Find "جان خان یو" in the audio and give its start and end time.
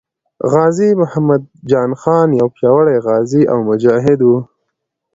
1.69-2.47